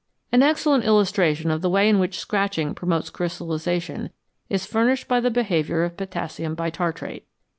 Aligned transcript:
An 0.31 0.41
excellent 0.41 0.83
illustration 0.83 1.51
of 1.51 1.61
the 1.61 1.69
way 1.69 1.87
in 1.87 1.99
which 1.99 2.17
scratching 2.17 2.73
promotes 2.73 3.11
crystallisation 3.11 4.09
is 4.49 4.65
furnished 4.65 5.07
by 5.07 5.19
the 5.19 5.29
behaviour 5.29 5.83
of 5.83 5.95
potassium 5.95 6.55
bitartrate. 6.55 7.25